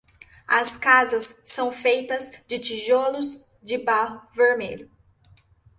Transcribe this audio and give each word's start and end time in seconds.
As 0.49 0.77
casas 0.77 1.35
são 1.45 1.71
feitas 1.71 2.31
de 2.47 2.57
tijolos 2.57 3.39
de 3.61 3.77
barro 3.77 4.19
vermelho. 4.33 4.89